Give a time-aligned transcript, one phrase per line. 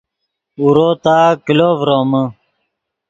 [0.59, 1.15] اورو تا
[1.45, 2.23] کلو ڤرومے